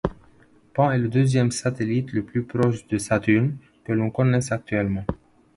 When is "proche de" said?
2.41-2.97